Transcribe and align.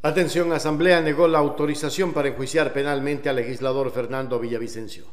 Atención, 0.00 0.52
Asamblea 0.52 1.00
negó 1.00 1.26
la 1.26 1.40
autorización 1.40 2.12
para 2.12 2.28
enjuiciar 2.28 2.72
penalmente 2.72 3.28
al 3.28 3.34
legislador 3.34 3.90
Fernando 3.90 4.38
Villavicencio. 4.38 5.06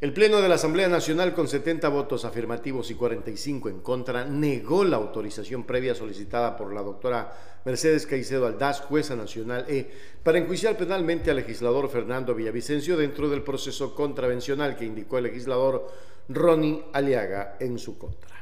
El 0.00 0.14
Pleno 0.14 0.40
de 0.40 0.48
la 0.48 0.54
Asamblea 0.54 0.88
Nacional, 0.88 1.34
con 1.34 1.48
70 1.48 1.86
votos 1.90 2.24
afirmativos 2.24 2.90
y 2.90 2.94
45 2.94 3.68
en 3.68 3.80
contra, 3.80 4.24
negó 4.24 4.84
la 4.84 4.96
autorización 4.96 5.64
previa 5.64 5.94
solicitada 5.94 6.56
por 6.56 6.72
la 6.72 6.80
doctora 6.80 7.30
Mercedes 7.66 8.06
Caicedo 8.06 8.46
Aldaz, 8.46 8.80
jueza 8.80 9.14
nacional 9.16 9.66
E, 9.68 9.90
para 10.22 10.38
enjuiciar 10.38 10.78
penalmente 10.78 11.30
al 11.30 11.36
legislador 11.36 11.90
Fernando 11.90 12.34
Villavicencio 12.34 12.96
dentro 12.96 13.28
del 13.28 13.42
proceso 13.42 13.94
contravencional 13.94 14.76
que 14.76 14.86
indicó 14.86 15.18
el 15.18 15.24
legislador 15.24 15.86
Ronnie 16.30 16.82
Aliaga 16.94 17.58
en 17.60 17.78
su 17.78 17.98
contra. 17.98 18.32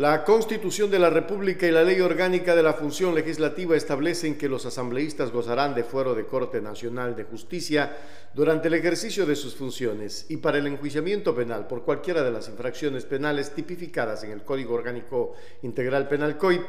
La 0.00 0.24
Constitución 0.24 0.90
de 0.90 0.98
la 0.98 1.10
República 1.10 1.66
y 1.66 1.70
la 1.70 1.84
Ley 1.84 2.00
Orgánica 2.00 2.56
de 2.56 2.62
la 2.62 2.72
Función 2.72 3.14
Legislativa 3.14 3.76
establecen 3.76 4.38
que 4.38 4.48
los 4.48 4.64
asambleístas 4.64 5.30
gozarán 5.30 5.74
de 5.74 5.84
fuero 5.84 6.14
de 6.14 6.24
Corte 6.24 6.62
Nacional 6.62 7.14
de 7.14 7.24
Justicia 7.24 7.98
durante 8.32 8.68
el 8.68 8.74
ejercicio 8.74 9.26
de 9.26 9.36
sus 9.36 9.54
funciones 9.54 10.24
y 10.30 10.38
para 10.38 10.56
el 10.56 10.66
enjuiciamiento 10.68 11.36
penal 11.36 11.66
por 11.66 11.84
cualquiera 11.84 12.22
de 12.22 12.30
las 12.30 12.48
infracciones 12.48 13.04
penales 13.04 13.54
tipificadas 13.54 14.24
en 14.24 14.30
el 14.30 14.42
Código 14.42 14.72
Orgánico 14.72 15.34
Integral 15.64 16.08
Penal 16.08 16.38
COI, 16.38 16.62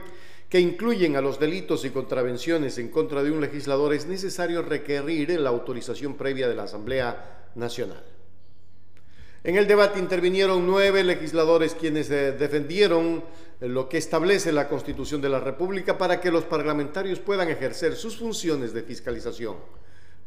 que 0.49 0.59
incluyen 0.59 1.15
a 1.15 1.21
los 1.21 1.39
delitos 1.39 1.85
y 1.85 1.91
contravenciones 1.91 2.77
en 2.79 2.89
contra 2.89 3.23
de 3.23 3.31
un 3.31 3.39
legislador, 3.39 3.93
es 3.93 4.07
necesario 4.07 4.61
requerir 4.61 5.39
la 5.39 5.51
autorización 5.51 6.15
previa 6.15 6.49
de 6.49 6.55
la 6.55 6.63
Asamblea 6.63 7.45
Nacional. 7.55 8.10
En 9.43 9.55
el 9.55 9.65
debate 9.65 9.97
intervinieron 9.97 10.67
nueve 10.67 11.03
legisladores 11.03 11.73
quienes 11.73 12.11
eh, 12.11 12.33
defendieron 12.33 13.23
lo 13.59 13.89
que 13.89 13.97
establece 13.97 14.51
la 14.51 14.67
Constitución 14.67 15.19
de 15.19 15.29
la 15.29 15.39
República 15.39 15.97
para 15.97 16.21
que 16.21 16.29
los 16.29 16.43
parlamentarios 16.43 17.19
puedan 17.19 17.49
ejercer 17.49 17.95
sus 17.95 18.17
funciones 18.17 18.71
de 18.71 18.83
fiscalización. 18.83 19.55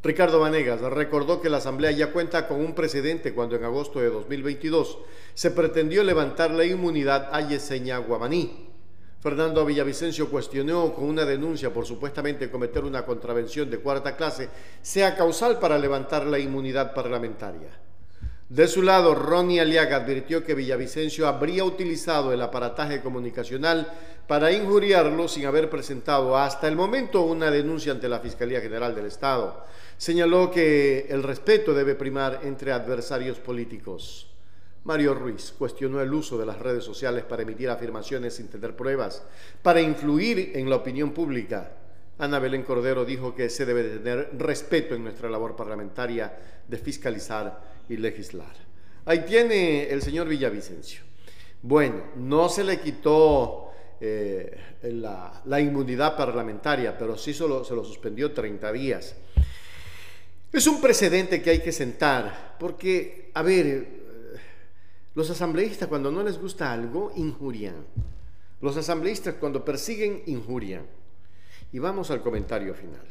Ricardo 0.02 0.40
Vanegas 0.40 0.80
recordó 0.80 1.40
que 1.40 1.48
la 1.48 1.58
Asamblea 1.58 1.92
ya 1.92 2.12
cuenta 2.12 2.48
con 2.48 2.60
un 2.60 2.74
precedente 2.74 3.32
cuando 3.32 3.54
en 3.54 3.62
agosto 3.62 4.00
de 4.00 4.10
2022 4.10 4.98
se 5.32 5.52
pretendió 5.52 6.02
levantar 6.02 6.50
la 6.50 6.64
inmunidad 6.64 7.30
a 7.32 7.48
Yesenia 7.48 7.98
Guamaní. 7.98 8.68
Fernando 9.20 9.64
Villavicencio 9.64 10.28
cuestionó 10.28 10.92
con 10.92 11.04
una 11.04 11.24
denuncia 11.24 11.72
por 11.72 11.86
supuestamente 11.86 12.50
cometer 12.50 12.84
una 12.84 13.06
contravención 13.06 13.70
de 13.70 13.78
cuarta 13.78 14.16
clase 14.16 14.48
sea 14.82 15.16
causal 15.16 15.60
para 15.60 15.78
levantar 15.78 16.26
la 16.26 16.38
inmunidad 16.40 16.92
parlamentaria. 16.92 17.70
De 18.48 18.68
su 18.68 18.82
lado, 18.82 19.14
Ronnie 19.14 19.60
Aliaga 19.60 19.96
advirtió 19.96 20.44
que 20.44 20.54
Villavicencio 20.54 21.26
habría 21.26 21.64
utilizado 21.64 22.32
el 22.32 22.42
aparataje 22.42 23.00
comunicacional 23.00 23.90
para 24.26 24.52
injuriarlo 24.52 25.28
sin 25.28 25.46
haber 25.46 25.70
presentado 25.70 26.36
hasta 26.36 26.68
el 26.68 26.76
momento 26.76 27.22
una 27.22 27.50
denuncia 27.50 27.92
ante 27.92 28.08
la 28.08 28.20
Fiscalía 28.20 28.60
General 28.60 28.94
del 28.94 29.06
Estado. 29.06 29.64
Señaló 29.96 30.50
que 30.50 31.06
el 31.08 31.22
respeto 31.22 31.72
debe 31.72 31.94
primar 31.94 32.40
entre 32.44 32.72
adversarios 32.72 33.38
políticos. 33.38 34.30
Mario 34.84 35.14
Ruiz 35.14 35.54
cuestionó 35.58 36.02
el 36.02 36.12
uso 36.12 36.36
de 36.36 36.44
las 36.44 36.58
redes 36.58 36.84
sociales 36.84 37.24
para 37.24 37.42
emitir 37.42 37.70
afirmaciones 37.70 38.34
sin 38.34 38.48
tener 38.48 38.76
pruebas, 38.76 39.22
para 39.62 39.80
influir 39.80 40.52
en 40.54 40.68
la 40.68 40.76
opinión 40.76 41.12
pública. 41.12 41.72
Ana 42.18 42.38
Belén 42.38 42.62
Cordero 42.62 43.04
dijo 43.04 43.34
que 43.34 43.50
se 43.50 43.66
debe 43.66 43.98
tener 43.98 44.30
respeto 44.38 44.94
en 44.94 45.02
nuestra 45.02 45.28
labor 45.28 45.56
parlamentaria 45.56 46.32
de 46.66 46.78
fiscalizar 46.78 47.60
y 47.88 47.96
legislar. 47.96 48.54
Ahí 49.04 49.24
tiene 49.26 49.90
el 49.90 50.00
señor 50.00 50.28
Villavicencio. 50.28 51.02
Bueno, 51.62 52.02
no 52.16 52.48
se 52.48 52.62
le 52.62 52.80
quitó 52.80 53.72
eh, 54.00 54.56
la, 54.82 55.60
inmunidad 55.60 56.16
parlamentaria, 56.16 56.96
pero 56.96 57.16
sí 57.16 57.34
solo, 57.34 57.64
se 57.64 57.74
lo 57.74 57.84
suspendió 57.84 58.32
30 58.32 58.72
días. 58.72 59.16
Es 60.52 60.66
un 60.66 60.80
precedente 60.80 61.42
que 61.42 61.50
hay 61.50 61.60
que 61.60 61.72
sentar, 61.72 62.56
porque, 62.60 63.30
a 63.34 63.42
ver, 63.42 63.66
eh, 63.66 63.88
los 65.14 65.28
asambleístas 65.30 65.88
cuando 65.88 66.12
no 66.12 66.22
les 66.22 66.38
gusta 66.38 66.72
algo, 66.72 67.12
injurian. 67.16 67.86
Los 68.60 68.76
asambleístas 68.76 69.34
cuando 69.34 69.64
persiguen, 69.64 70.22
injurian. 70.26 70.86
Y 71.74 71.80
vamos 71.80 72.08
al 72.12 72.22
comentario 72.22 72.72
final. 72.72 73.02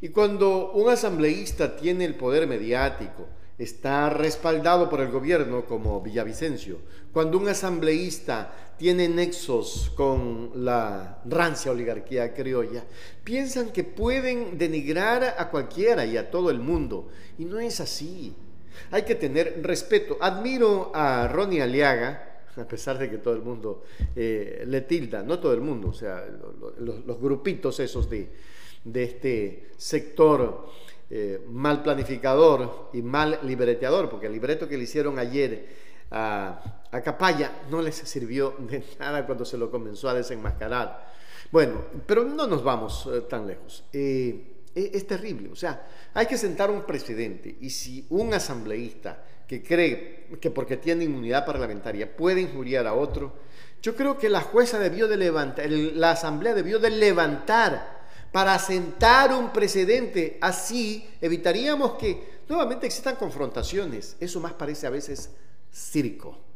Y 0.00 0.08
cuando 0.08 0.72
un 0.72 0.90
asambleísta 0.90 1.76
tiene 1.76 2.04
el 2.04 2.16
poder 2.16 2.48
mediático, 2.48 3.28
está 3.58 4.10
respaldado 4.10 4.90
por 4.90 5.02
el 5.02 5.12
gobierno 5.12 5.66
como 5.66 6.00
Villavicencio, 6.00 6.78
cuando 7.12 7.38
un 7.38 7.46
asambleísta 7.46 8.74
tiene 8.76 9.08
nexos 9.08 9.92
con 9.94 10.50
la 10.64 11.22
rancia 11.24 11.70
oligarquía 11.70 12.34
criolla, 12.34 12.82
piensan 13.22 13.70
que 13.70 13.84
pueden 13.84 14.58
denigrar 14.58 15.36
a 15.38 15.48
cualquiera 15.48 16.04
y 16.04 16.16
a 16.16 16.28
todo 16.28 16.50
el 16.50 16.58
mundo. 16.58 17.08
Y 17.38 17.44
no 17.44 17.60
es 17.60 17.78
así. 17.78 18.34
Hay 18.90 19.02
que 19.02 19.14
tener 19.14 19.60
respeto. 19.62 20.18
Admiro 20.20 20.90
a 20.92 21.28
Ronnie 21.28 21.62
Aliaga, 21.62 22.27
a 22.58 22.66
pesar 22.68 22.98
de 22.98 23.10
que 23.10 23.18
todo 23.18 23.34
el 23.34 23.42
mundo 23.42 23.84
eh, 24.14 24.64
le 24.66 24.82
tilda, 24.82 25.22
no 25.22 25.38
todo 25.38 25.52
el 25.54 25.60
mundo, 25.60 25.88
o 25.88 25.94
sea, 25.94 26.26
los 26.78 27.20
grupitos 27.20 27.80
esos 27.80 28.08
de 28.08 28.28
de 28.84 29.04
este 29.04 29.70
sector 29.76 30.68
eh, 31.10 31.42
mal 31.48 31.82
planificador 31.82 32.90
y 32.92 33.02
mal 33.02 33.40
libreteador, 33.42 34.10
porque 34.10 34.26
el 34.26 34.32
libreto 34.32 34.68
que 34.68 34.76
le 34.76 34.84
hicieron 34.84 35.18
ayer 35.18 35.88
a, 36.10 36.84
a 36.90 37.00
Capaya 37.02 37.62
no 37.70 37.82
les 37.82 37.96
sirvió 37.96 38.54
de 38.58 38.82
nada 38.98 39.26
cuando 39.26 39.44
se 39.44 39.58
lo 39.58 39.70
comenzó 39.70 40.08
a 40.08 40.14
desenmascarar. 40.14 41.12
Bueno, 41.50 41.82
pero 42.06 42.24
no 42.24 42.46
nos 42.46 42.62
vamos 42.62 43.08
eh, 43.12 43.22
tan 43.22 43.46
lejos. 43.46 43.84
E, 43.92 44.54
es 44.74 45.06
terrible, 45.06 45.48
o 45.50 45.56
sea, 45.56 45.88
hay 46.14 46.26
que 46.26 46.38
sentar 46.38 46.70
un 46.70 46.82
presidente 46.82 47.56
y 47.60 47.70
si 47.70 48.06
un 48.10 48.32
asambleísta 48.32 49.24
que 49.48 49.62
cree 49.62 50.28
que 50.40 50.50
porque 50.50 50.76
tiene 50.76 51.04
inmunidad 51.04 51.46
parlamentaria 51.46 52.14
puede 52.14 52.42
injuriar 52.42 52.86
a 52.86 52.92
otro, 52.92 53.32
yo 53.82 53.96
creo 53.96 54.18
que 54.18 54.28
la 54.28 54.42
jueza 54.42 54.78
debió 54.78 55.08
de 55.08 55.16
levantar, 55.16 55.68
la 55.70 56.12
asamblea 56.12 56.54
debió 56.54 56.78
de 56.78 56.90
levantar 56.90 57.98
para 58.30 58.58
sentar 58.58 59.32
un 59.32 59.52
precedente. 59.52 60.38
Así 60.40 61.08
evitaríamos 61.20 61.92
que 61.92 62.40
nuevamente 62.48 62.86
existan 62.86 63.16
confrontaciones. 63.16 64.16
Eso 64.20 64.40
más 64.40 64.52
parece 64.52 64.86
a 64.86 64.90
veces 64.90 65.30
circo. 65.72 66.47